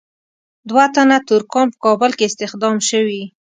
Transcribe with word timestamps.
دوه 0.69 0.85
تنه 0.95 1.17
ترکان 1.29 1.67
په 1.73 1.77
کابل 1.85 2.11
کې 2.17 2.25
استخدام 2.29 2.75
شوي. 2.89 3.23